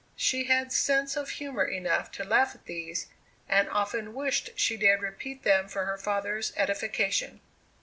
She 0.15 0.45
had 0.45 0.71
sense 0.71 1.15
of 1.15 1.29
humour 1.29 1.63
enough 1.63 2.09
to 2.13 2.23
laugh 2.23 2.55
at 2.55 2.65
these, 2.65 3.09
and 3.47 3.69
often 3.69 4.15
wished 4.15 4.57
she 4.59 4.75
dared 4.75 5.03
repeat 5.03 5.43
them 5.43 5.67
for 5.67 5.85
her 5.85 5.99
father's 5.99 6.51
edification. 6.57 7.39